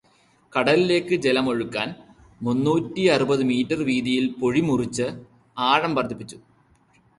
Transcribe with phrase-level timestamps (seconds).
[0.53, 1.93] കടലിലേക്ക് ജലമൊഴുക്കാന്
[2.41, 5.07] മുന്നൂറ്റിയറുപത് മീറ്റര് വീതിയില് പൊഴി മുറിച്ച്
[5.57, 6.37] ആഴം വര്ദ്ധിപ്പിച്ചു.